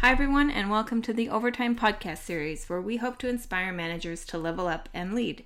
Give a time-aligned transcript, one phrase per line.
[0.00, 4.24] Hi, everyone, and welcome to the Overtime Podcast series, where we hope to inspire managers
[4.24, 5.44] to level up and lead.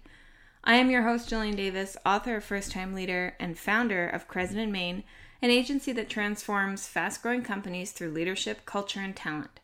[0.62, 4.60] I am your host, Jillian Davis, author of First Time Leader and founder of Crescent
[4.60, 5.02] in Maine,
[5.42, 9.58] an agency that transforms fast growing companies through leadership, culture, and talent.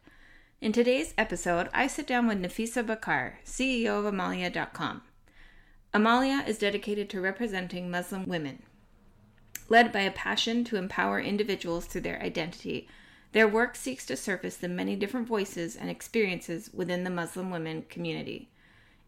[0.61, 5.03] In today's episode, I sit down with Nafisa Bakkar, CEO of Amaliah.com.
[5.95, 8.65] Amalia is dedicated to representing Muslim women.
[9.69, 12.89] Led by a passion to empower individuals through their identity,
[13.33, 17.85] their work seeks to surface the many different voices and experiences within the Muslim women
[17.89, 18.49] community.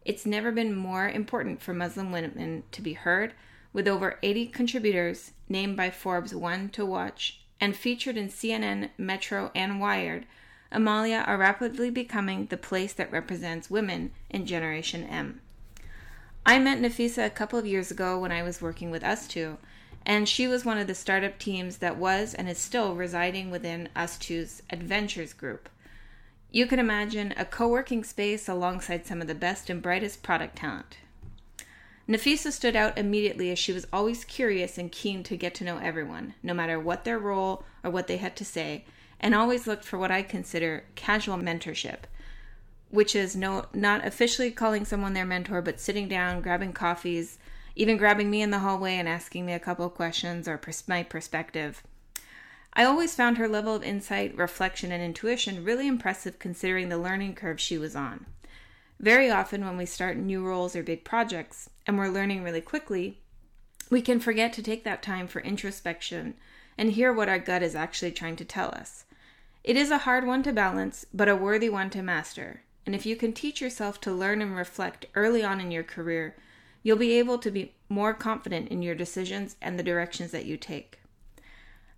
[0.05, 3.33] It's never been more important for Muslim women to be heard,
[3.73, 9.51] with over 80 contributors named by Forbes One to Watch and featured in CNN, Metro,
[9.55, 10.25] and Wired.
[10.71, 15.41] Amaliah are rapidly becoming the place that represents women in Generation M.
[16.45, 19.57] I met Nafisa a couple of years ago when I was working with ustwo,
[20.05, 23.89] and she was one of the startup teams that was and is still residing within
[23.95, 25.69] ustwo's Adventures group.
[26.51, 30.57] You can imagine a co working space alongside some of the best and brightest product
[30.57, 30.97] talent.
[32.07, 35.77] Nafisa stood out immediately as she was always curious and keen to get to know
[35.77, 38.83] everyone, no matter what their role or what they had to say,
[39.21, 41.99] and always looked for what I consider casual mentorship,
[42.89, 47.37] which is no not officially calling someone their mentor, but sitting down, grabbing coffees,
[47.75, 51.03] even grabbing me in the hallway and asking me a couple questions or pers- my
[51.03, 51.83] perspective.
[52.73, 57.35] I always found her level of insight, reflection, and intuition really impressive considering the learning
[57.35, 58.25] curve she was on.
[58.99, 63.19] Very often, when we start new roles or big projects and we're learning really quickly,
[63.89, 66.35] we can forget to take that time for introspection
[66.77, 69.05] and hear what our gut is actually trying to tell us.
[69.63, 72.61] It is a hard one to balance, but a worthy one to master.
[72.85, 76.35] And if you can teach yourself to learn and reflect early on in your career,
[76.83, 80.57] you'll be able to be more confident in your decisions and the directions that you
[80.57, 80.99] take.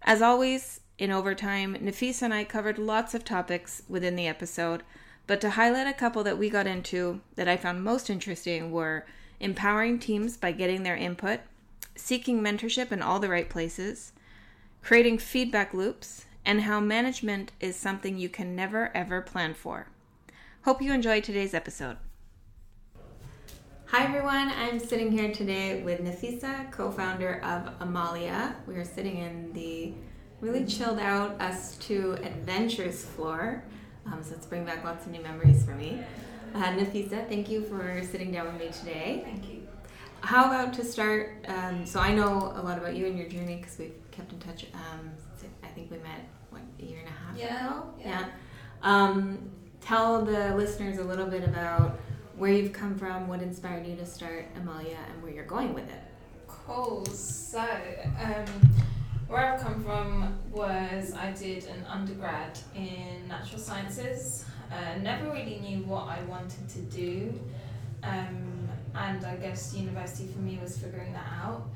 [0.03, 4.83] As always, in overtime, Nafisa and I covered lots of topics within the episode,
[5.27, 9.05] but to highlight a couple that we got into that I found most interesting were
[9.39, 11.39] empowering teams by getting their input,
[11.95, 14.13] seeking mentorship in all the right places,
[14.83, 19.87] creating feedback loops, and how management is something you can never ever plan for.
[20.63, 21.97] Hope you enjoyed today's episode.
[23.87, 28.55] Hi everyone, I'm sitting here today with Nafisa, co founder of Amaliah.
[28.65, 29.93] We are sitting in the
[30.41, 33.63] really chilled out ustwo Adventures floor.
[34.07, 36.03] Um, so it's bringing back lots of new memories for me.
[36.55, 39.21] Uh, Nafisa, thank you for sitting down with me today.
[39.23, 39.67] Thank you.
[40.21, 41.45] How about to start?
[41.47, 44.39] Um, so I know a lot about you and your journey because we've kept in
[44.39, 44.65] touch.
[44.73, 45.11] Um,
[45.63, 47.93] I think we met what a year and a half yeah, ago.
[47.99, 48.07] Yeah.
[48.09, 48.25] yeah.
[48.81, 51.99] Um, tell the listeners a little bit about
[52.37, 55.89] where you've come from, what inspired you to start Amaliah, and where you're going with
[55.89, 56.01] it.
[56.47, 57.05] Cool.
[57.05, 58.45] So, um,
[59.27, 64.45] where I've come from was I did an undergrad in natural sciences.
[64.71, 67.39] Uh, never really knew what I wanted to do,
[68.03, 71.67] um, and I guess university for me was figuring that out.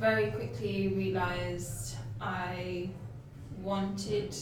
[0.00, 2.90] Very quickly realized I
[3.60, 4.34] wanted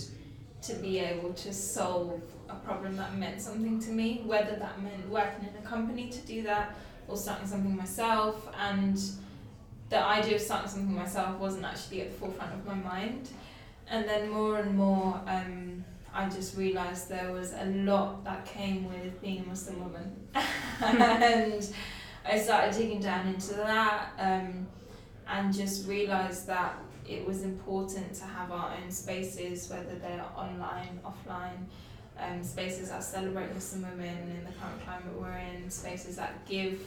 [0.63, 2.23] to be able to solve
[2.53, 6.19] a problem that meant something to me, whether that meant working in a company to
[6.21, 6.77] do that
[7.09, 8.49] or starting something myself.
[8.59, 9.01] And
[9.89, 13.29] the idea of starting something myself wasn't actually at the forefront of my mind.
[13.89, 15.85] And then more and more, um,
[16.15, 20.17] I just realised there was a lot that came with being a Muslim woman.
[20.81, 21.69] and
[22.25, 24.67] I started digging down into that um,
[25.27, 26.79] and just realised that
[27.09, 31.67] it was important to have our own spaces, whether they're online, offline,
[32.23, 36.81] um, spaces that celebrate Muslim women in the current climate we're in, spaces that give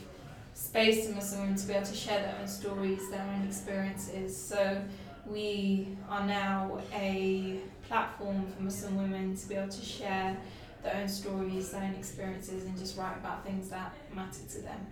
[0.54, 4.36] space to Muslim women to be able to share their own stories, their own experiences.
[4.36, 4.82] So
[5.26, 10.38] we are now a platform for Muslim women to be able to share
[10.84, 14.88] their own stories, their own experiences, and just write about things that matter to them.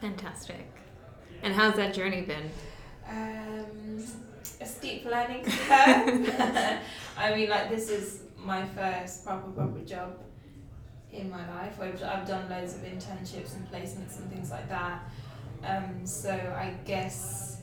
[0.00, 0.66] Fantastic.
[1.42, 2.50] And how's that journey been?
[3.08, 4.04] Um,
[4.60, 6.34] a steep learning curve.
[7.18, 10.18] I mean, like this is my first proper proper job
[11.12, 11.80] in my life.
[11.80, 15.02] I've, I've done loads of internships and placements and things like that.
[15.64, 17.60] Um, so I guess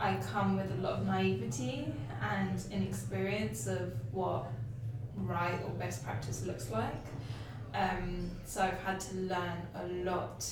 [0.00, 4.46] I come with a lot of naivety and inexperience of what
[5.16, 7.04] right or best practice looks like.
[7.74, 10.44] Um, so I've had to learn a lot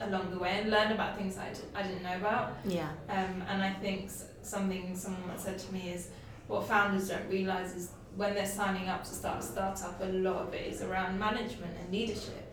[0.00, 2.52] along the way and learn about things I d- I didn't know about.
[2.64, 2.88] Yeah.
[3.08, 4.10] Um, and I think
[4.42, 6.08] something someone once said to me is
[6.46, 10.36] what founders don't realize is when they're signing up to start a startup, a lot
[10.48, 12.46] of it is around management and leadership.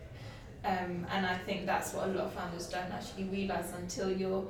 [0.64, 4.46] Um, and I think that's what a lot of founders don't actually realize until you're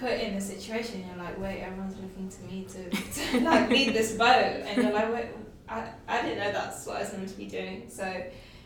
[0.00, 1.04] put in a situation.
[1.06, 4.26] You're like, wait, everyone's looking to me to, to like lead this boat,
[4.66, 5.26] and you're like, wait,
[5.68, 7.84] I, I didn't know that's what I was meant to be doing.
[7.88, 8.22] So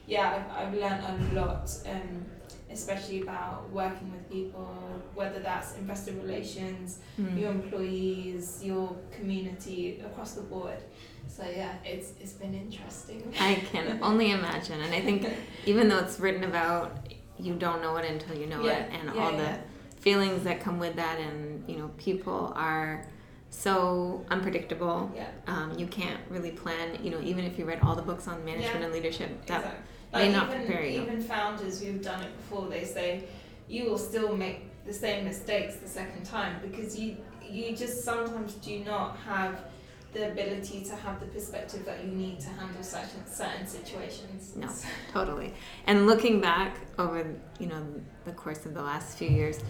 [0.06, 2.24] yeah, I've, I've learned a lot, um,
[2.70, 4.68] especially about working with people,
[5.14, 7.38] whether that's investor relations, Mm.
[7.40, 10.78] your employees, your community across the board.
[11.28, 13.32] So yeah, it's it's been interesting.
[13.40, 14.80] I can only imagine.
[14.80, 15.26] And I think
[15.66, 17.08] even though it's written about,
[17.38, 19.56] you don't know it until you know Yeah, it, and yeah, all yeah.
[19.96, 23.06] the feelings that come with that, and you know, people are
[23.50, 25.10] so unpredictable.
[25.14, 25.28] Yeah.
[25.46, 27.02] Um, you can't really plan.
[27.02, 29.80] You know, even if you read all the books on management and leadership, that Exactly.
[30.12, 31.02] may Like not even, prepare you.
[31.02, 33.24] Even founders who've done it before, they say
[33.68, 37.16] you will still make the same mistakes the second time because you
[37.48, 39.64] you just sometimes do not have
[40.12, 44.54] the ability to have the perspective that you need to handle certain certain situations.
[44.56, 44.68] No.
[45.12, 45.54] totally.
[45.86, 47.82] And looking back over, you know,
[48.24, 49.60] the course of the last few years,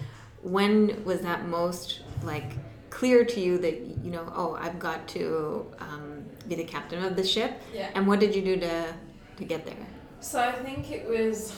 [0.41, 2.51] when was that most like
[2.89, 7.15] clear to you that you know, oh, I've got to um, be the captain of
[7.15, 7.61] the ship?
[7.73, 7.89] Yeah.
[7.95, 8.93] And what did you do to
[9.37, 9.87] to get there?
[10.19, 11.53] So I think it was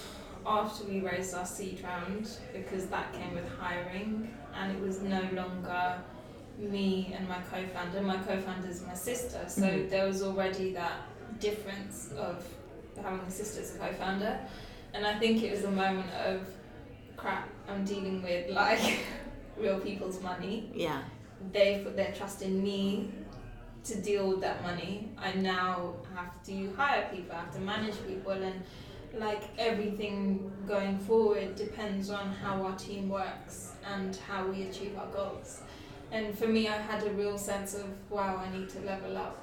[0.45, 5.21] after we raised our seed round because that came with hiring and it was no
[5.33, 5.97] longer
[6.57, 8.01] me and my co-founder.
[8.01, 9.89] My co-founder is my sister, so Mhm.
[9.89, 11.01] there was already that
[11.39, 12.45] difference of
[13.01, 14.39] having a sister as a co-founder,
[14.93, 16.47] and I think it was a moment of
[17.17, 17.49] crap.
[17.67, 18.99] I'm dealing with like
[19.57, 20.71] real people's money.
[20.73, 21.01] Yeah.
[21.51, 23.11] They put their trust in me
[23.83, 25.09] to deal with that money.
[25.17, 28.63] I now have to hire people, I have to manage people, and
[29.13, 35.07] like everything going forward depends on how our team works and how we achieve our
[35.07, 35.61] goals.
[36.15, 39.35] And for me, I had a real sense of wow, I need to level up.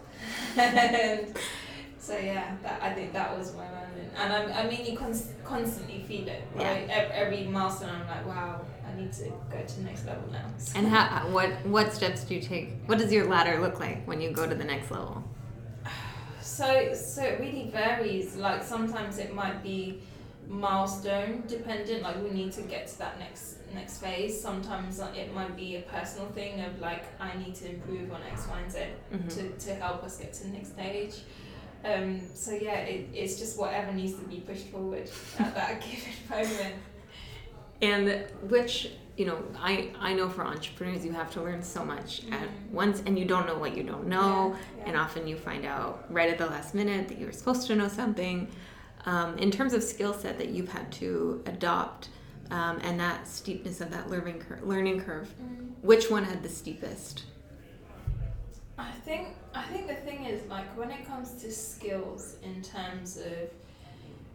[0.57, 1.37] and
[1.99, 4.11] so yeah, that I think that was my moment.
[4.17, 6.89] And I, I mean, you const- constantly feel it, right?
[6.89, 10.47] Ev- Every milestone, I'm like, wow, I need to go to the next level now.
[10.57, 12.67] So- And how, what what steps do you take?
[12.87, 15.23] What does your ladder look like when you go to the next level?
[16.41, 18.37] So so it really varies.
[18.37, 20.01] Like sometimes it might be
[20.49, 22.03] milestone dependent.
[22.03, 24.39] Like we need to get to that next next phase.
[24.41, 28.21] Sometimes uh, it might be a personal thing of like I need to improve on
[28.31, 28.79] X, Y, and Z
[29.13, 29.35] Mhm.
[29.59, 31.15] to, to help us get to the next stage.
[31.85, 36.13] Um, so yeah, it, it's just whatever needs to be pushed forward at that given
[36.31, 36.75] moment.
[37.81, 42.23] And which you know, I I know for entrepreneurs you have to learn so much
[42.31, 42.71] at Mhm.
[42.71, 46.05] once, and you don't know what you don't know, Yeah, and often you find out
[46.11, 48.49] right at the last minute that you were supposed to know something.
[49.05, 52.09] Um, in terms of skill set that you've had to adopt,
[52.51, 55.73] um, and that steepness of that learning cur- learning curve, Mm.
[55.83, 57.25] which one had the steepest?
[58.79, 63.17] I think I think the thing is like when it comes to skills in terms
[63.19, 63.51] of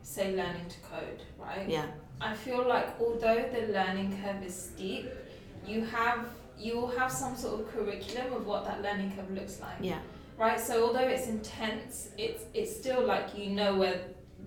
[0.04, 1.68] say learning to code, right?
[1.68, 1.86] Yeah,
[2.22, 5.10] I feel like although the learning curve is steep,
[5.66, 6.28] you have
[6.58, 9.78] you will have some sort of curriculum of what that learning curve looks like.
[9.80, 10.00] yeah,
[10.38, 10.60] Right?
[10.60, 14.00] So although it's intense, it's it's still like you know where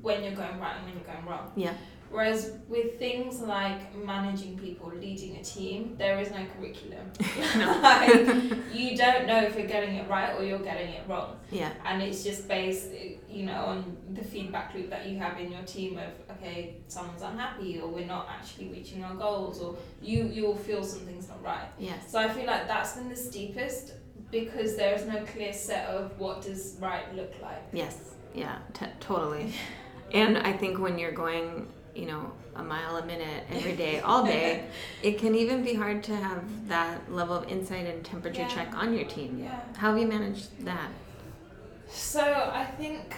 [0.02, 1.52] when you're going right and when you're going wrong.
[1.56, 1.74] yeah,
[2.10, 7.06] Whereas with things like managing people, leading a team, there is no curriculum.
[7.82, 11.36] like, you don't know if you're getting it right or you're getting it wrong.
[11.52, 12.88] yeah, And it's just based,
[13.28, 17.22] you know, on the feedback loop that you have in your team of, okay, someone's
[17.22, 21.68] unhappy or we're not actually reaching our goals or you, you'll feel something's not right.
[21.78, 23.92] yes, So I feel like that's been the steepest
[24.32, 27.62] because there is no clear set of what does right look like.
[27.72, 27.98] yes,
[28.34, 29.52] yeah, t- totally.
[30.12, 34.24] And I think when you're going, you know, a mile a minute every day, all
[34.24, 34.64] day,
[35.02, 38.48] it can even be hard to have that level of insight and temperature Yeah.
[38.48, 39.38] check on your team.
[39.42, 39.60] Yeah.
[39.76, 40.90] How have you managed that?
[41.88, 43.14] So I think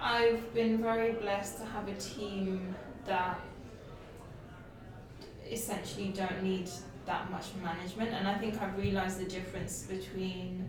[0.00, 2.74] I've been very blessed to have a team
[3.06, 3.40] that
[5.50, 6.68] essentially don't need
[7.06, 10.68] that much management and I think I've realized the difference between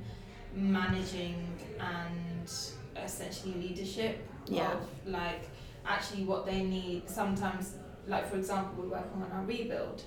[0.54, 2.52] managing and
[3.04, 4.74] essentially leadership Yeah.
[4.74, 5.50] of like
[5.88, 7.76] actually what they need sometimes
[8.08, 10.04] like for example we're working on our rebuild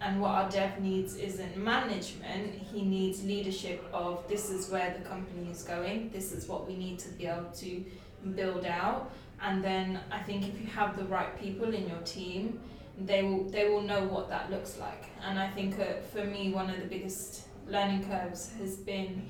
[0.00, 5.08] and what our dev needs isn't management he needs leadership of this is where the
[5.08, 7.84] company is going this is what we need to be able to
[8.34, 9.10] build out
[9.42, 12.60] and then i think if you have the right people in your team
[13.06, 15.04] they will they will know what that looks like.
[15.22, 19.26] And i think uh, for me one of the biggest learning curves has been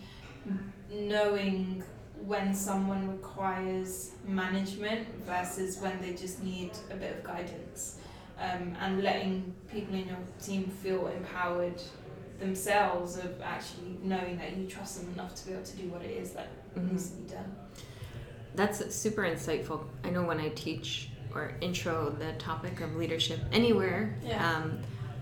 [0.92, 1.82] knowing
[2.26, 7.98] when someone requires management versus when they just need a bit of guidance
[8.38, 11.80] um, and letting people in your team feel empowered
[12.38, 16.02] themselves of actually knowing that you trust them enough to be able to do what
[16.02, 16.90] it is that Mhm.
[16.92, 17.54] needs to be done.
[18.54, 19.84] That's super insightful.
[20.04, 24.56] I know when I teach or intro the topic of leadership anywhere, Yeah.
[24.56, 24.78] um,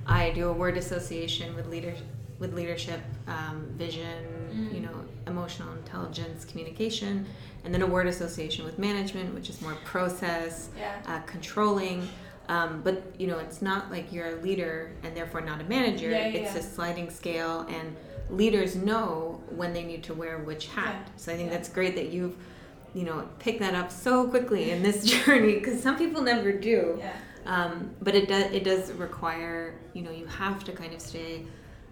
[0.07, 1.95] I do a word association with leader
[2.39, 4.75] with leadership, um, vision, mm.
[4.75, 7.27] you know emotional intelligence communication
[7.65, 10.95] and then a word association with management which is more process yeah.
[11.07, 12.09] uh, controlling.
[12.49, 16.11] Um, but you know it's not like you're a leader and therefore not a manager.
[16.11, 17.95] Yeah, yeah, it's a sliding scale and
[18.31, 21.11] leaders know when they need to wear which hat.
[21.17, 22.37] So i think that's great that you've
[22.95, 26.99] you know picked that up so quickly in this journey because some people never do.
[26.99, 27.13] Yeah.
[27.47, 31.45] Um, but it does it does require you know you have to kind of stay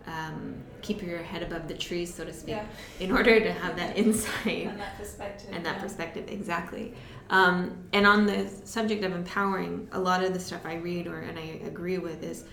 [0.06, 2.66] um, keep your head above the trees so to speak yeah.
[3.00, 5.82] in order to have that insight and that perspective and that yeah.
[5.82, 6.94] perspective exactly.
[7.30, 11.20] Um, and on the subject of empowering a lot of the stuff i read or
[11.20, 12.44] and i agree with is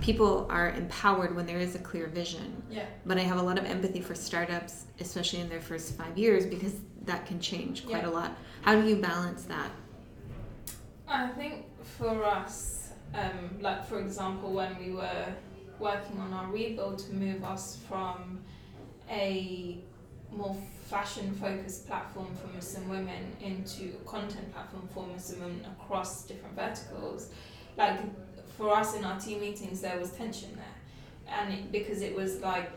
[0.00, 2.62] people are empowered when there is a clear vision.
[2.68, 2.86] Yeah.
[3.06, 6.46] But i have a lot of empathy for startups especially in their first five years
[6.46, 6.74] because
[7.04, 8.10] that can change quite Yeah.
[8.10, 8.36] a lot.
[8.62, 9.70] How do you balance that?
[11.06, 15.26] I think for us, um, like for example, when we were
[15.80, 18.40] working on our rebuild to move us from
[19.10, 19.78] a
[20.30, 20.56] more
[20.86, 26.54] fashion focused platform for Muslim women into a content platform for Muslim women across different
[26.54, 27.30] verticals,
[27.76, 27.98] like
[28.56, 32.40] for us in our team meetings, there was tension there, and it, because it was
[32.40, 32.70] like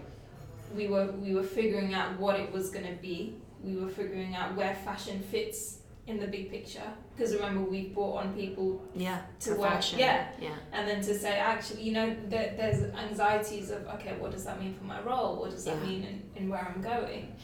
[0.76, 3.36] we were we were figuring out what it was going to be.
[3.64, 5.81] We were figuring out where fashion fits
[6.12, 6.90] in the big picture.
[7.16, 10.28] Because remember, we brought on people yeah To work, yeah.
[10.40, 14.44] yeah and then to say actually you know there, there's anxieties of okay what does
[14.46, 15.88] that mean for my role what does that Yeah.
[15.88, 17.36] mean in, in where i'm going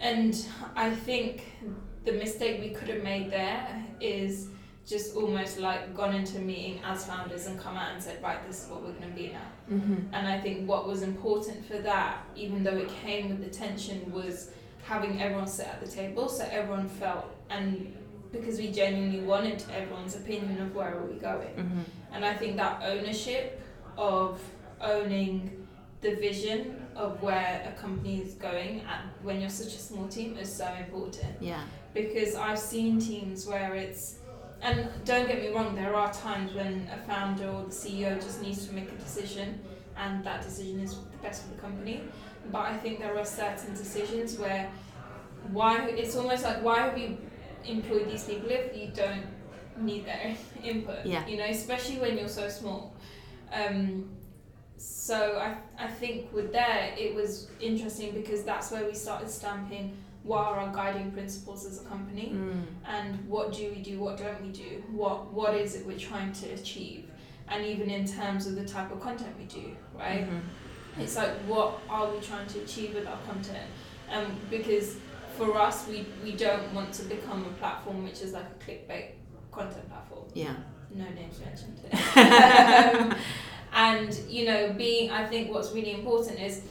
[0.00, 0.46] and
[0.76, 1.32] i think
[2.04, 4.48] the mistake we could have made there is
[4.86, 8.44] just almost like gone into a meeting as founders and come out and said right
[8.46, 10.14] this is what we're going to be now mm-hmm.
[10.14, 13.98] and i think what was important for that even though it came with the tension
[14.12, 14.50] was
[14.84, 17.96] having everyone sit at the table so everyone felt and
[18.32, 21.54] because we genuinely wanted everyone's opinion of where are we going.
[21.54, 21.82] Mm-hmm.
[22.12, 23.60] and I think that ownership
[23.96, 24.40] of
[24.80, 25.66] owning
[26.00, 30.36] the vision of where a company is going and when you're such a small team
[30.36, 31.34] is so important.
[31.40, 31.62] Yeah.
[31.94, 34.16] Because I've seen teams where it's
[34.62, 38.40] and don't get me wrong there are times when a founder or the CEO just
[38.42, 39.60] needs to make a decision
[39.96, 42.02] and that decision is the best for the company.
[42.50, 44.70] But I think there are certain decisions where
[45.50, 47.18] why it's almost like why have you
[47.64, 49.24] employed these people if you don't
[49.78, 51.26] need their input Yeah.
[51.26, 52.94] you know especially when you're so small
[53.52, 54.08] um,
[54.76, 59.96] so I, I think with there it was interesting because that's where we started stamping
[60.24, 62.64] what are our guiding principles as a company mm.
[62.86, 66.32] and what do we do what don't we do what what is it we're trying
[66.32, 67.04] to achieve
[67.48, 70.40] and even in terms of the type of content we do right Mhm.
[71.02, 73.68] it's like what are we trying to achieve with our content
[74.12, 74.96] um, because
[75.36, 79.12] for us we, we don't want to become a platform which is like a clickbait
[79.50, 80.24] content platform.
[80.34, 80.54] Yeah.
[80.94, 81.78] No names mentioned
[82.16, 83.16] um,
[83.72, 86.62] and you know being i think what's really important is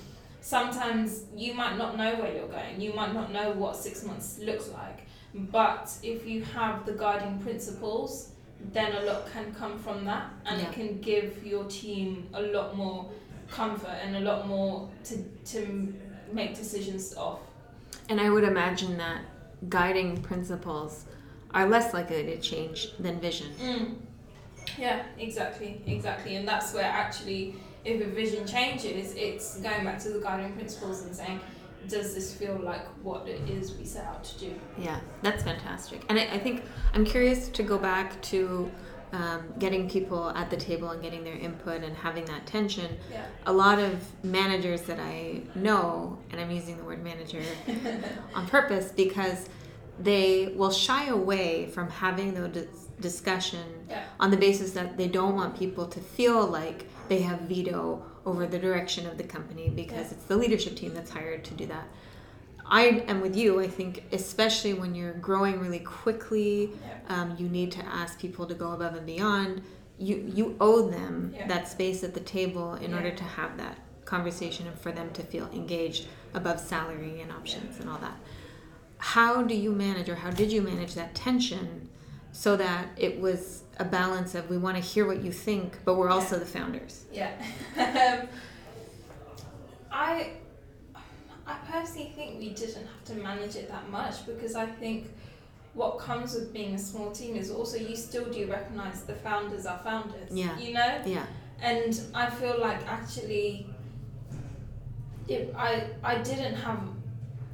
[0.42, 4.38] sometimes you might not know where you're going you might not know what six months
[4.40, 8.34] looks like but if you have the guiding principles
[8.74, 10.68] then a lot can come from that and Yeah.
[10.70, 13.10] it can give your team a lot more
[13.50, 15.94] comfort and a lot more to, to
[16.32, 17.40] make decisions off
[18.10, 19.22] And I would imagine that
[19.70, 21.06] guiding principles
[21.54, 23.48] are less likely to change than vision.
[23.62, 23.96] Mm.
[24.78, 26.36] Yeah, exactly, exactly.
[26.36, 31.04] And that's where actually, if a vision changes, it's going back to the guiding principles
[31.04, 31.42] and saying,
[31.88, 34.54] does this feel like what it is we set out to do?
[34.78, 36.04] Yeah, that's fantastic.
[36.10, 38.72] And I, I think I'm curious to go back to
[39.14, 42.98] um, getting people at the table and getting their input and having that tension.
[43.12, 43.26] Yeah.
[43.46, 47.42] A lot of managers that I know, and I'm using the word manager
[48.34, 49.50] on purpose because
[50.00, 52.66] they will shy away from having those
[53.00, 54.04] discussion Yeah.
[54.20, 58.46] on the basis that they don't want people to feel like they have veto over
[58.46, 60.12] the direction of the company because Yeah.
[60.14, 61.88] it's the leadership team that's hired to do that.
[62.74, 63.60] I am with you.
[63.60, 67.22] I think, especially when you're growing really quickly, Yeah.
[67.22, 69.62] um, you need to ask people to go above and beyond.
[70.00, 71.48] You you owe them Yeah.
[71.48, 72.98] that space at the table in Yeah.
[72.98, 77.80] order to have that conversation and for them to feel engaged above salary and options
[77.80, 78.18] and all that.
[78.98, 81.90] How do you manage, or how did you manage that tension,
[82.32, 85.96] so that it was a balance of we want to hear what you think, but
[85.96, 87.06] we're also the founders.
[87.12, 87.32] Yeah.
[88.22, 88.28] um,
[89.92, 90.32] I,
[91.52, 95.08] I personally think we didn't have to manage it that much because I think
[95.74, 99.66] what comes with being a small team is also you still do recognize the founders
[99.66, 100.30] are founders.
[100.32, 100.58] Yeah.
[100.58, 101.02] You know?
[101.06, 101.26] Yeah.
[101.62, 103.68] and I feel like actually,
[105.28, 106.80] it, I I didn't have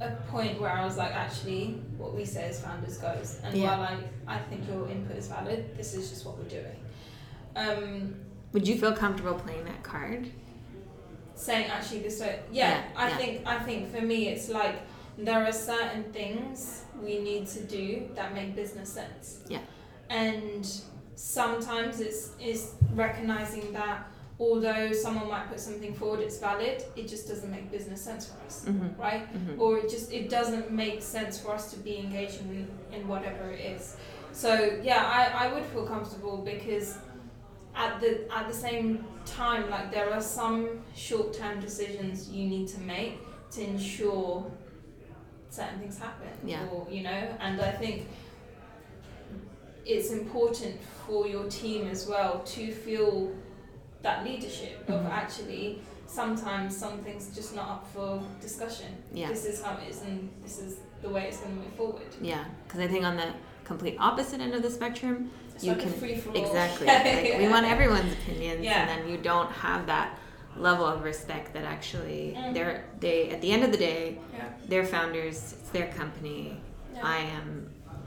[0.00, 3.68] a point where I was like, actually, what we say as founders goes, and Yeah.
[3.78, 6.76] while I I think your input is valid, this is just what we're doing.
[7.56, 8.14] Um,
[8.52, 10.30] Would you feel comfortable playing that card?
[11.38, 12.40] Saying actually this way.
[12.50, 13.16] Yeah, Yeah, I yeah.
[13.16, 14.76] think I think for me it's like
[15.16, 19.40] there are certain things we need to do that make business sense.
[19.48, 19.60] Yeah.
[20.10, 20.64] And
[21.14, 24.06] sometimes it's is recognizing that
[24.40, 26.84] although someone might put something forward, it's valid.
[26.94, 29.00] It just doesn't make business sense for us, Mm-hmm.
[29.00, 29.24] right?
[29.34, 29.60] Mm-hmm.
[29.60, 32.48] or it just it doesn't make sense for us to be engaging
[32.92, 33.96] in, in whatever it is.
[34.32, 36.96] So yeah, I, I would feel comfortable because
[37.78, 42.66] at the at the same time, like there are some short term decisions you need
[42.68, 43.18] to make
[43.52, 44.50] to ensure
[45.48, 46.28] certain things happen.
[46.44, 46.66] Yeah.
[46.72, 48.08] Or you know, and I think
[49.86, 53.32] it's important for your team as well to feel
[54.02, 55.10] that leadership of Mhm.
[55.10, 58.90] actually sometimes something's just not up for discussion.
[59.12, 59.28] Yeah.
[59.28, 62.10] This is how it is and this is the way it's going to move forward.
[62.20, 63.28] Yeah, because I think on the
[63.68, 66.36] complete opposite end of the spectrum, It's You like can- a free for all.
[66.44, 66.86] exactly,
[67.32, 68.80] like, we want everyone's opinions, Yeah.
[68.80, 70.08] and then you don't have that
[70.56, 72.54] level of respect that actually Mhm.
[72.54, 74.44] they're they at the end of the day Yeah.
[74.70, 76.42] they're founders it's their company
[76.94, 77.00] yeah.
[77.16, 77.46] i am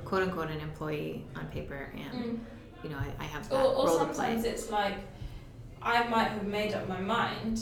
[0.03, 2.39] quote unquote an employee on paper and Mm.
[2.83, 4.95] you know i, I have that Or, or role to play sometimes it's like
[5.81, 7.57] I might have made up my mind,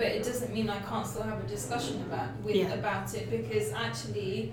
[0.00, 2.74] but it doesn't mean I can't still have a discussion about with Yeah.
[2.80, 4.52] about it because actually.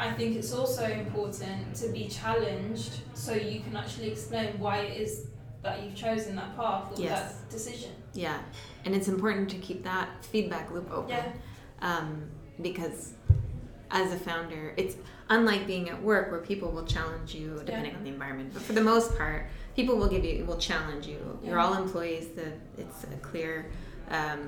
[0.00, 5.00] I think it's also important to be challenged so you can actually explain why it
[5.00, 5.26] is
[5.62, 7.34] that you've chosen that path or Yes.
[7.34, 7.92] that decision.
[8.14, 8.38] yeah
[8.84, 11.32] and it's important to keep that feedback loop open Yeah.
[11.82, 12.22] um,
[12.62, 13.12] because
[13.90, 14.96] as a founder it's
[15.28, 17.98] unlike being at work where people will challenge you depending Yeah.
[17.98, 21.38] on the environment but for the most part people will give you will challenge you
[21.44, 23.66] you're all employees the it's a clear
[24.10, 24.42] um,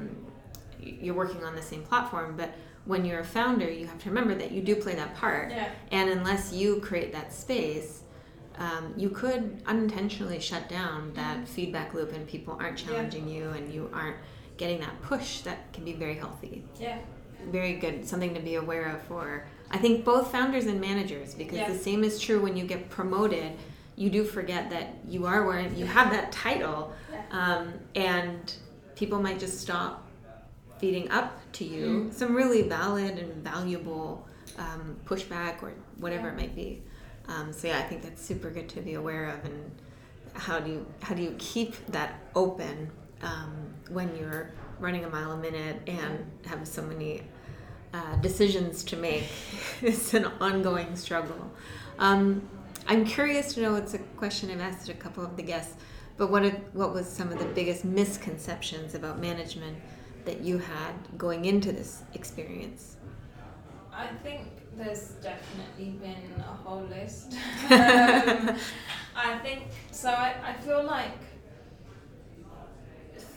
[0.81, 2.51] you're working on the same platform but
[2.85, 5.69] when you're a founder you have to remember that you do play that part Yeah.
[5.93, 8.03] and unless you create that space
[8.59, 11.49] um, you could unintentionally shut down that Mhm.
[11.49, 12.89] feedback loop and people aren't Yeah.
[12.91, 14.17] challenging you and you aren't
[14.57, 16.99] getting that push that can be very healthy Yeah.
[17.51, 21.59] very good something to be aware of for i think both founders and managers because
[21.59, 21.69] Yeah.
[21.73, 23.53] the same is true when you get promoted
[23.97, 27.23] you do forget that you are wearing you have that title Yeah.
[27.31, 28.55] um, and
[28.97, 30.07] people might just stop
[30.83, 32.13] feeding up to you Mm.
[32.13, 34.27] some really valid and valuable
[34.59, 36.33] um, pushback or whatever Yeah.
[36.35, 36.83] it might be
[37.29, 39.59] um, so yeah i think that's super good to be aware of and
[40.35, 42.91] how do you how do you keep that open
[43.23, 43.53] um,
[43.91, 47.23] when you're running a mile a minute and have so many
[47.95, 49.27] uh, decisions to make
[49.83, 51.43] it's an ongoing struggle
[52.01, 52.25] um,
[52.89, 55.77] i'm curious to know it's a question i've asked a couple of the guests
[56.17, 56.43] but what
[56.75, 59.77] what was some of the biggest misconceptions about management
[60.25, 62.97] that you had going into this experience
[63.95, 67.33] I think there's definitely been a whole list.
[67.71, 68.57] um,
[69.17, 70.09] I think so.
[70.09, 71.19] I, I feel like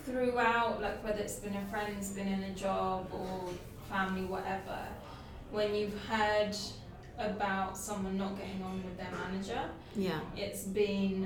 [0.05, 3.49] throughout, like whether it's been a friend's been in a job or
[3.89, 4.79] family, whatever,
[5.51, 6.55] when you've heard
[7.17, 11.25] about someone not getting on with their manager, yeah it's been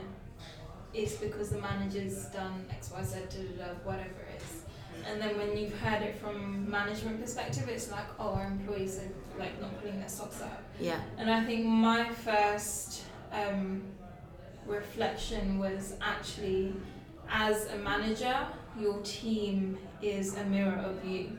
[0.93, 4.58] it's because the manager's done X, Y, Z, da, da, da, whatever it is.
[5.07, 9.39] And then when you've heard it from management perspective, it's like, oh, our employees are
[9.39, 10.61] like not putting their socks up.
[10.79, 13.83] yeah And I think my first um,
[14.65, 16.73] reflection was actually,
[17.29, 18.47] as a manager,
[18.79, 21.37] your team is a mirror of you.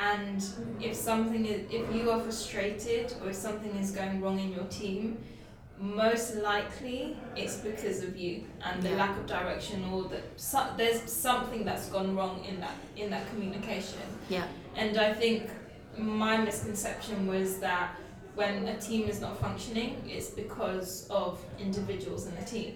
[0.00, 0.44] And
[0.80, 4.64] if something is, if you are frustrated or if something is going wrong in your
[4.64, 5.18] team,
[5.80, 8.96] most likely it's because of you and the Yeah.
[8.96, 13.28] lack of direction or that so, there's something that's gone wrong in that in that
[13.30, 13.98] communication.
[14.28, 15.50] yeah And I think
[15.96, 17.88] my misconception was that
[18.34, 22.70] when a team is not functioning, it's because of individuals in the team.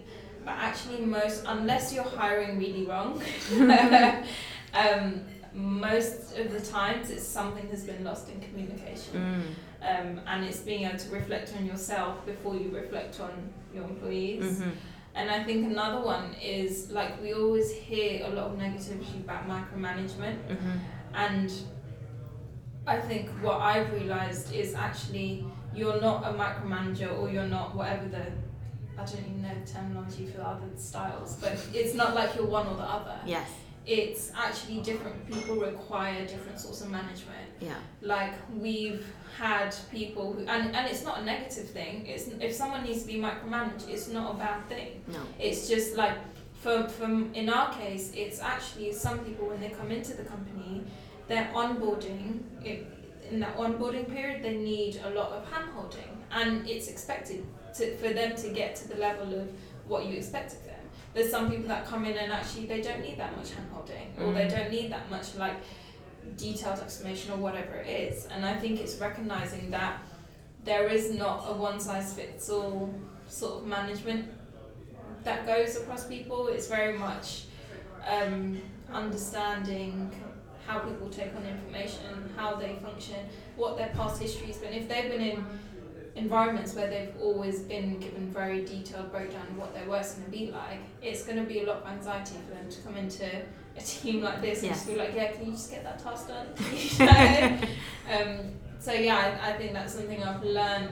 [0.45, 3.21] But actually, most, unless you're hiring really wrong,
[4.75, 9.15] um, most of the times it's something has been lost in communication.
[9.15, 9.43] mm.
[9.81, 13.31] Um, and it's being able to reflect on yourself before you reflect on
[13.75, 14.59] your employees.
[14.61, 14.73] Mhm.
[15.15, 19.49] And I think another one is like we always hear a lot of negativity about
[19.49, 20.39] micromanagement.
[20.49, 20.81] Mhm.
[21.15, 21.53] And
[22.87, 28.09] I think what I've realised is actually you're not a micromanager or you're not whatever
[28.09, 28.23] the
[29.01, 32.67] I don't even know the terminology for other styles, but it's not like you're one
[32.67, 33.19] or the other.
[33.25, 33.49] yes
[33.87, 37.48] It's actually different people require different sorts of management.
[37.61, 39.05] Yeah Like we've
[39.39, 42.07] had people who and, and it's not a negative thing.
[42.07, 45.03] It's if someone needs to be micromanaged, it's not a bad thing.
[45.07, 46.17] no It's just like
[46.63, 50.83] from from in our case, it's actually some people when they come into the company,
[51.29, 52.41] they're onboarding.
[52.65, 52.87] It,
[53.31, 57.45] in that onboarding period, they need a lot of handholding, and it's expected
[57.77, 59.47] to, for them to get to the level of
[59.87, 60.81] what you expect of them.
[61.15, 64.07] There's some people that come in and actually they don't need that much hand holding,
[64.19, 64.57] or they Mm.
[64.57, 65.57] don't need that much like
[66.37, 68.27] detailed explanation or whatever it is.
[68.27, 70.03] And I think it's recognizing that
[70.65, 72.93] there is not a one size fits all
[73.29, 74.29] sort of management
[75.25, 76.49] that goes across people.
[76.49, 77.45] It's very much
[78.07, 78.61] um,
[78.93, 80.11] understanding
[80.67, 83.17] how people take on information, how they function,
[83.57, 84.73] what their past history has been.
[84.73, 85.45] If they've been in
[86.15, 90.31] environments where they've always been given very detailed breakdown of what their work's going to
[90.31, 93.27] be like, it's going to be a lot of anxiety for them to come into
[93.79, 96.29] a team like this and just be like, yeah, can you just get that task
[96.29, 96.49] done?
[98.09, 100.89] Um, so yeah, I, I think that's something I've learned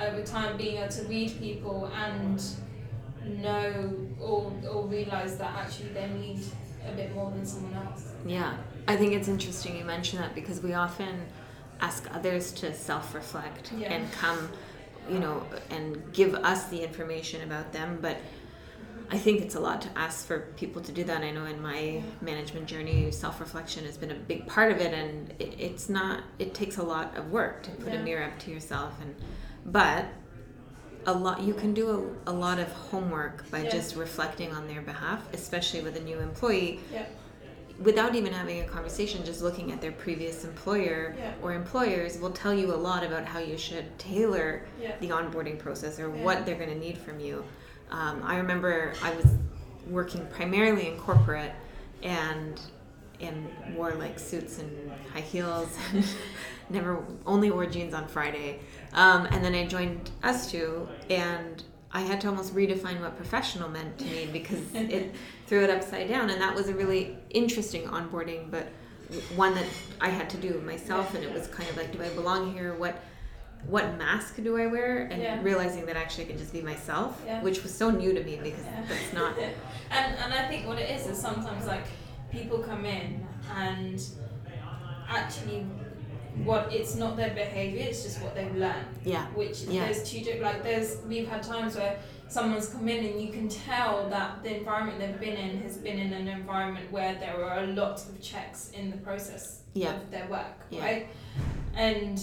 [0.00, 2.42] over time, being able to read people and
[3.22, 6.40] know or, or realize that actually they need
[6.88, 8.12] a bit more than someone else.
[8.26, 8.56] Yeah,
[8.88, 11.26] I think it's interesting you mention that because we often
[11.80, 13.92] ask others to self reflect Yeah.
[13.92, 14.48] and come,
[15.10, 17.98] you know, and give us the information about them.
[18.00, 18.16] But
[19.10, 21.22] I think it's a lot to ask for people to do that.
[21.22, 24.92] I know in my management journey, self reflection has been a big part of it,
[24.94, 28.38] and it, it's not, it takes a lot of work to put a mirror up
[28.40, 28.94] to yourself.
[29.00, 29.14] and
[29.66, 30.06] But
[31.06, 33.70] a lot you can do a, a lot of homework by Yeah.
[33.70, 37.04] just reflecting on their behalf especially with a new employee Yeah.
[37.78, 41.34] without even having a conversation, just looking at their previous employer Yeah.
[41.42, 44.96] or employers will tell you a lot about how you should tailor Yeah.
[44.98, 46.24] the onboarding process or Yeah.
[46.24, 47.44] what they're going to need from you.
[47.90, 49.26] Um, I remember I was
[49.88, 51.52] working primarily in corporate
[52.02, 52.60] and
[53.20, 56.04] and wore like suits and high heels and
[56.68, 58.60] never only wore jeans on Friday.
[58.92, 63.98] Um, and then I joined ustwo and I had to almost redefine what professional meant
[63.98, 65.14] to me because it
[65.46, 68.66] threw it upside down and that was a really interesting onboarding but
[69.36, 69.66] one that
[70.00, 72.74] I had to do myself and it was kind of like do I belong here
[72.74, 73.00] what
[73.68, 75.42] what mask do I wear and Yeah.
[75.42, 77.42] realizing that actually I can just be myself Yeah.
[77.42, 78.82] which was so new to me because Yeah.
[78.88, 79.38] that's not
[79.90, 81.84] and and I think what it is is sometimes like
[82.30, 84.00] people come in and
[85.08, 85.66] actually
[86.44, 89.84] what it's not their behavior it's just what they've learned yeah which Yeah.
[89.84, 91.96] there's two like there's we've had times where
[92.28, 95.98] someone's come in and you can tell that the environment they've been in has been
[95.98, 99.94] in an environment where there are a lot of checks in the process Yeah.
[99.94, 100.82] of their work Yeah.
[100.84, 101.06] right
[101.76, 102.20] and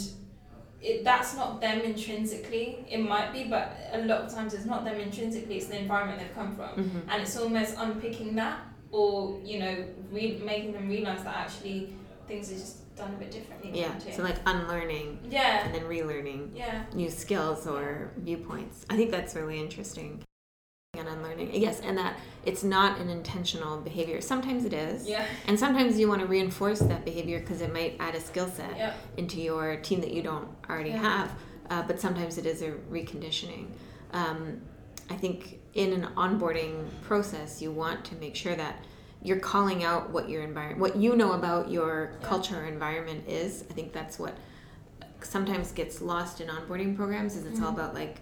[0.82, 2.86] it, that's not them intrinsically.
[2.90, 6.20] It might be but a lot of times it's not them intrinsically it's the environment
[6.20, 6.70] they've come from.
[6.70, 8.60] Hmm and it's almost unpicking that
[8.92, 11.94] or you know re- making them realize that actually
[12.28, 15.66] things are just done a bit differently yeah so like unlearning yeah.
[15.66, 16.84] and then relearning yeah.
[16.94, 18.86] new skills or viewpoints.
[18.90, 20.24] I think that's really interesting.
[20.94, 24.20] And unlearning, yes, and that it's not an intentional behavior.
[24.20, 27.96] Sometimes it is, yeah and sometimes you want to reinforce that behavior because it might
[28.02, 30.98] add a skill set yeah into your team that you don't already Yeah.
[30.98, 31.32] have.
[31.70, 33.68] Uh, but sometimes it is a reconditioning.
[34.12, 34.60] Um,
[35.10, 38.76] I think in an onboarding process, you want to make sure that
[39.24, 42.28] you're calling out what your environment, what you know about your Yeah.
[42.28, 43.64] culture or environment is.
[43.70, 44.34] I think that's what
[45.22, 47.38] sometimes gets lost in onboarding programs.
[47.38, 47.76] Is it's all Mhm.
[47.76, 48.20] about like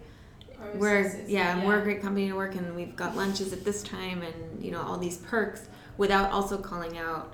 [0.76, 3.82] we're Processes, yeah, we're a great company to work and we've got lunches at this
[3.84, 5.68] time and you know all these perks
[5.98, 7.34] without also calling out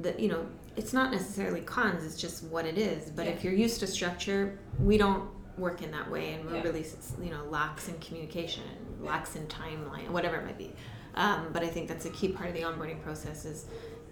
[0.00, 3.52] that you know it's not necessarily cons it's just what it is but if you're
[3.54, 6.62] used to structure we don't work in that way and we're Yeah.
[6.62, 6.84] really
[7.22, 8.62] you know lax in communication
[9.00, 10.72] lax in timeline whatever it might be.
[11.14, 13.64] Um, but i think that's a key part of the onboarding process is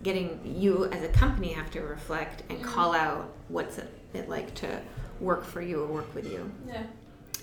[0.02, 2.64] getting you as a company have to reflect and Mhm.
[2.64, 4.80] call out what's it, it like to
[5.20, 6.50] work for you or work with you.
[6.66, 6.82] Yeah.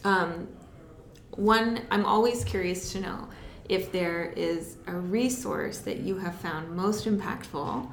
[0.04, 0.48] Um,
[1.36, 3.28] one, I'm always curious to know
[3.70, 7.90] if there is a resource that you have found most impactful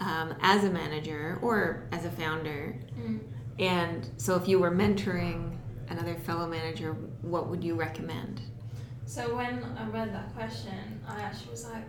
[0.00, 2.76] um, as a manager or as a founder.
[2.98, 3.20] Mm.
[3.58, 5.56] And so, if you were mentoring
[5.88, 8.40] another fellow manager, what would you recommend?
[9.04, 11.84] So when I read that question, I actually was like,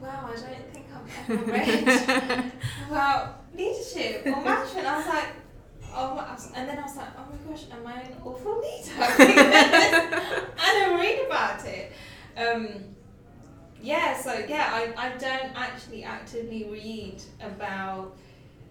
[0.00, 2.52] wow, I don't think I've ever read
[2.88, 4.86] about leadership or management.
[4.86, 5.28] I was like,
[5.94, 6.50] oh, else?
[6.54, 8.92] and then I was like, oh my gosh, am I an awful leader?
[10.58, 11.92] I don't read about it.
[12.36, 12.84] Um,
[13.82, 18.16] yeah, so yeah, I, I don't actually actively read about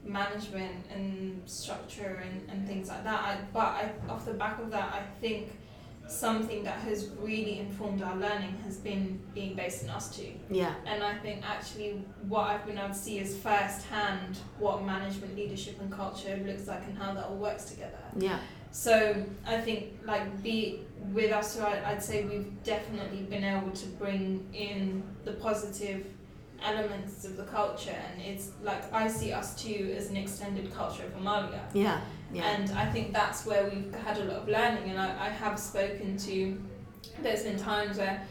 [0.04, 3.22] management and structure and, and things like that.
[3.22, 5.52] I, but I, off the back of that, I think
[6.08, 10.34] something that has really informed our learning has been being based in ustwo.
[10.50, 15.36] Yeah, And I think actually what I've been able to see is firsthand what management,
[15.36, 18.00] leadership, and culture looks like and how that all works together.
[18.18, 18.40] yeah,
[18.72, 20.82] So I think like be
[21.14, 26.06] with us, so I, I'd say we've definitely been able to bring in the positive
[26.64, 31.14] elements of the culture, and it's like I see ustwo as an extended culture of
[31.22, 31.62] Amaliah.
[31.74, 32.02] yeah,
[32.34, 32.44] yeah.
[32.50, 34.90] And I think that's where we've had a lot of learning.
[34.90, 36.62] And I, I have spoken to,
[37.22, 38.22] there's been times where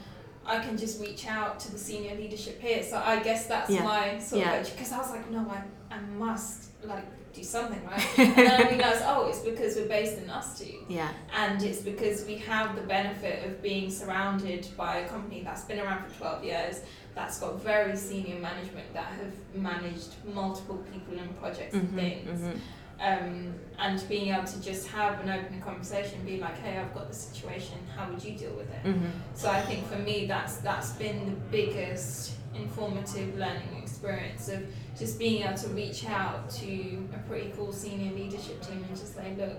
[0.44, 2.82] I can just reach out to the senior leadership here.
[2.82, 3.82] So I guess that's Yeah.
[3.84, 4.54] my sort Yeah.
[4.56, 7.04] of because I was like, no, I, I must like
[7.36, 8.04] do something, right?
[8.18, 10.74] and then I realized, oh, it's because we're based in ustwo.
[10.88, 11.10] Yeah.
[11.34, 15.78] And it's because we have the benefit of being surrounded by a company that's been
[15.80, 16.80] around for 12 years,
[17.14, 22.40] that's got very senior management that have managed multiple people and projects and Mhm, things.
[22.40, 22.58] mhm.
[22.98, 27.08] Um, and being able to just have an open conversation, be like, hey, I've got
[27.08, 28.84] this situation, how would you deal with it?
[28.84, 29.10] Mhm.
[29.34, 34.60] So I think for me, that's that's been the biggest informative learning experience of
[34.98, 39.14] just being able to reach out to a pretty cool senior leadership team and just
[39.14, 39.52] say, look,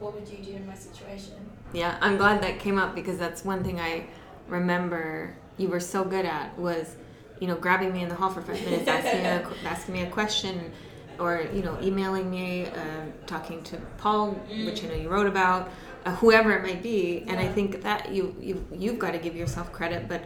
[0.00, 1.34] what would you do in my situation?
[1.72, 4.06] Yeah, I'm glad that came up because that's one thing I
[4.48, 6.96] remember you were so good at was,
[7.38, 10.10] you know, grabbing me in the hall for five minutes, asking a, asking me a
[10.10, 10.72] question,
[11.18, 14.32] or you know, emailing me, uh, talking to Paul,
[14.64, 15.70] which I know you wrote about,
[16.06, 17.24] uh, whoever it might be.
[17.28, 20.22] And I think that you you you've got to give yourself credit, but.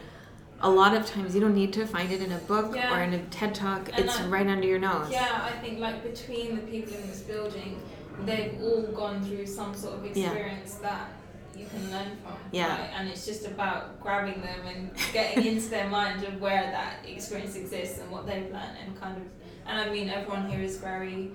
[0.60, 2.96] A lot of times you don't need to find it in a book Yeah.
[2.96, 3.88] or in a TED talk.
[3.92, 5.08] And it's I- right under your nose.
[5.10, 7.80] Yeah, I think like between the people in this building,
[8.24, 10.26] they've all gone through some sort of Yeah.
[10.26, 11.08] experience that
[11.56, 12.36] you can learn from.
[12.50, 12.80] Yeah.
[12.80, 12.90] Right?
[12.96, 17.56] And it's just about grabbing them and getting into their mind of where that experience
[17.56, 19.22] exists and what they've learned and kind of.
[19.66, 21.30] And I mean, everyone here is very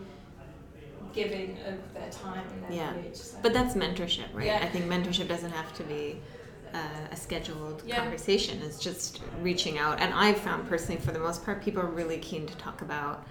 [1.13, 2.91] giving of their time and their Yeah.
[2.91, 3.15] knowledge.
[3.15, 3.37] So.
[3.41, 4.45] But that's mentorship, right?
[4.47, 4.59] Yeah.
[4.61, 6.21] I think mentorship doesn't have to be
[6.73, 7.95] uh, a scheduled Yeah.
[7.97, 8.61] conversation.
[8.63, 9.99] It's just reaching out.
[9.99, 13.25] And I've found personally, for the most part, people are really keen to talk about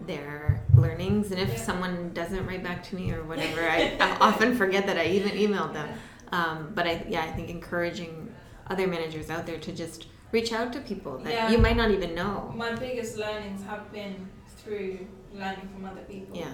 [0.00, 1.30] their learnings.
[1.30, 1.56] And if Yeah.
[1.56, 5.32] someone doesn't write back to me or whatever, I, I often forget that I even
[5.32, 5.88] emailed them.
[6.32, 8.32] Um, but I, yeah, I think encouraging
[8.68, 11.50] other managers out there to just reach out to people that Yeah.
[11.50, 12.52] you might not even know.
[12.56, 16.36] My biggest learnings have been through learning from other people.
[16.36, 16.50] Yeah,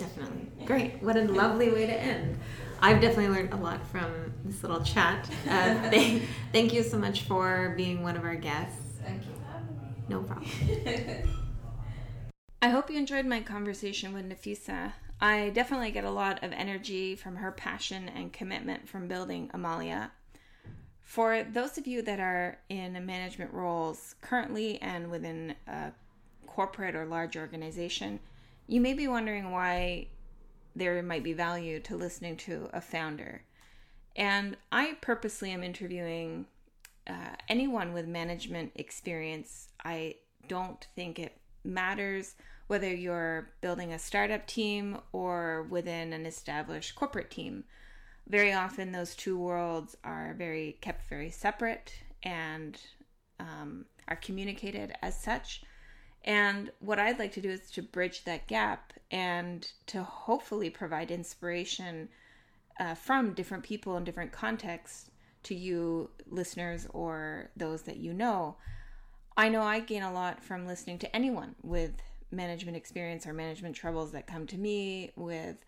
[0.00, 0.66] definitely.
[0.66, 1.02] Great.
[1.02, 2.38] What a lovely way to end.
[2.80, 5.28] I've definitely learned a lot from this little chat.
[5.48, 8.98] Uh, thank, thank you so much for being one of our guests.
[9.04, 10.02] Thank you for having me.
[10.08, 11.28] No problem.
[12.62, 14.92] I hope you enjoyed my conversation with Nafisa.
[15.20, 20.10] I definitely get a lot of energy from her passion and commitment from building Amaliah.
[21.02, 25.92] For those of you that are in management roles currently and within a
[26.46, 28.20] corporate or large organization,
[28.70, 30.06] you may be wondering why
[30.76, 33.42] there might be value to listening to a founder.
[34.14, 36.46] And I purposely am interviewing
[37.08, 39.70] uh, anyone with management experience.
[39.84, 40.14] I
[40.46, 42.36] don't think it matters
[42.68, 47.64] whether you're building a startup team or within an established corporate team.
[48.28, 52.80] Very often, those two worlds are very kept very separate and
[53.40, 55.64] um, are communicated as such.
[56.24, 61.10] And what I'd like to do is to bridge that gap and to hopefully provide
[61.10, 62.08] inspiration
[62.78, 65.10] uh, from different people in different contexts
[65.44, 68.56] to you, listeners, or those that you know.
[69.36, 71.92] I know I gain a lot from listening to anyone with
[72.30, 75.64] management experience or management troubles that come to me with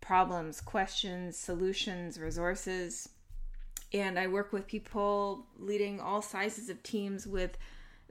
[0.00, 3.08] problems, questions, solutions, resources.
[3.92, 7.58] And I work with people leading all sizes of teams with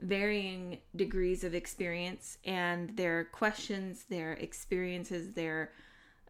[0.02, 5.72] varying degrees of experience, and their questions, their experiences, their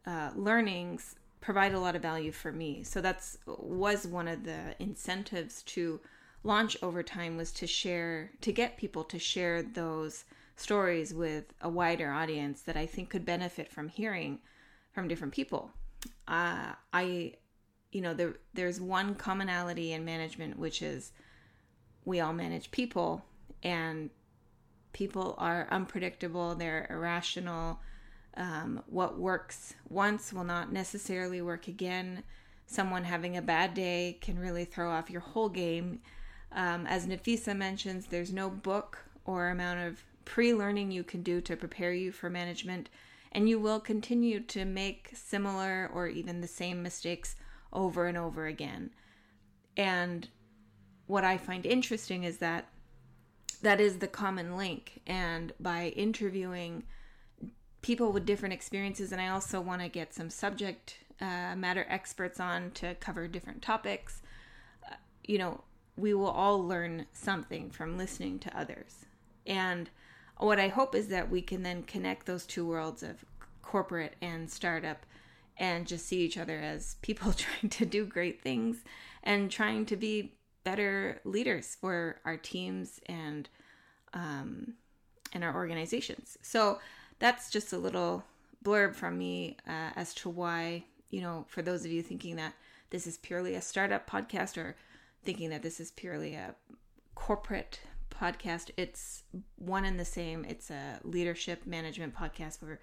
[0.06, 2.84] uh, learnings provide a lot of value for me.
[2.84, 6.00] So that's was one of the incentives to
[6.44, 10.24] launch Overtime was to share to get people to share those
[10.56, 14.38] stories with a wider audience that I think could benefit from hearing
[14.92, 15.70] from different people.
[16.28, 17.34] Uh, I,
[17.90, 21.12] you know, there there's one commonality in management, which is
[22.04, 23.24] we all manage people,
[23.62, 24.10] and
[24.92, 26.54] people are unpredictable.
[26.54, 27.80] They're irrational.
[28.34, 32.22] Um, what works once will not necessarily work again.
[32.66, 36.00] Someone having a bad day can really throw off your whole game.
[36.52, 41.40] Um, as Nafisa mentions, there's no book or amount of pre learning you can do
[41.42, 42.88] to prepare you for management,
[43.32, 47.36] and you will continue to make similar or even the same mistakes
[47.72, 48.90] over and over again.
[49.76, 50.28] And
[51.06, 52.68] what I find interesting is that
[53.62, 55.00] that is the common link.
[55.06, 56.84] And by interviewing
[57.80, 62.40] people with different experiences, and I also want to get some subject uh, matter experts
[62.40, 64.22] on to cover different topics,
[64.90, 65.62] uh, you know,
[65.96, 69.06] we will all learn something from listening to others.
[69.46, 69.90] And
[70.38, 73.24] what I hope is that we can then connect those two worlds of
[73.62, 75.06] corporate and startup
[75.58, 78.78] and just see each other as people trying to do great things
[79.22, 80.32] and trying to be
[80.64, 83.48] better leaders for our teams and
[84.14, 84.74] um,
[85.32, 86.36] and our organizations.
[86.42, 86.78] So
[87.18, 88.24] that's just a little
[88.64, 92.54] blurb from me uh, as to why you know for those of you thinking that
[92.90, 94.76] this is purely a startup podcast or
[95.24, 96.54] thinking that this is purely a
[97.14, 98.70] corporate podcast.
[98.76, 99.24] It's
[99.56, 100.44] one and the same.
[100.44, 102.80] It's a leadership management podcast where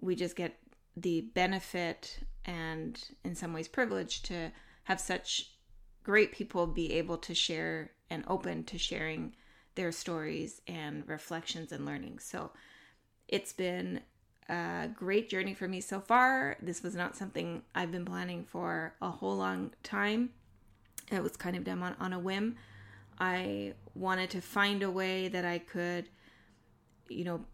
[0.00, 0.56] we just get
[0.96, 4.50] the benefit and, in some ways, privilege to
[4.84, 5.52] have such
[6.02, 9.34] great people be able to share and open to sharing
[9.74, 12.18] their stories and reflections and learning.
[12.18, 12.50] So
[13.28, 14.00] it's been
[14.48, 16.56] a great journey for me so far.
[16.60, 20.30] This was not something I've been planning for a whole long time.
[21.10, 22.56] It was kind of done on, on a whim.
[23.18, 26.08] I wanted to find a way that I could,
[27.08, 27.44] you know,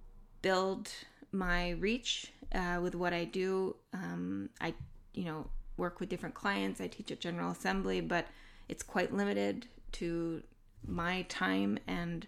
[0.40, 0.90] build
[1.32, 3.76] my reach uh, with what I do.
[3.92, 4.74] Um, I,
[5.12, 6.80] you know, work with different clients.
[6.80, 8.26] I teach at General Assembly, but
[8.68, 10.42] it's quite limited to
[10.86, 12.26] my time and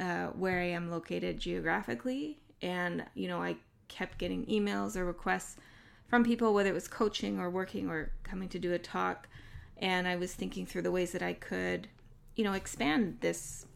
[0.00, 2.38] uh, where I am located geographically.
[2.62, 3.56] And, you know, I
[3.88, 5.56] kept getting emails or requests
[6.08, 9.28] from people, whether it was coaching or working or coming to do a talk.
[9.78, 11.88] And I was thinking through the ways that I could,
[12.36, 13.66] you know, expand this,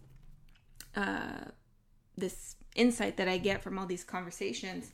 [0.96, 1.50] uh,
[2.16, 4.92] this insight that I get from all these conversations.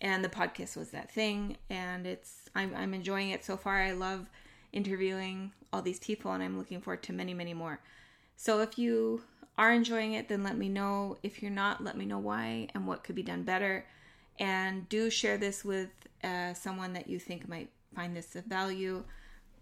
[0.00, 1.56] And the podcast was that thing.
[1.70, 3.80] And it's, I'm, I'm enjoying it so far.
[3.80, 4.28] I love
[4.72, 7.80] interviewing all these people and I'm looking forward to many, many more.
[8.36, 9.22] So if you
[9.56, 11.16] are enjoying it, then let me know.
[11.22, 13.86] If you're not, let me know why and what could be done better.
[14.38, 15.90] And do share this with
[16.22, 19.04] uh, someone that you think might find this of value.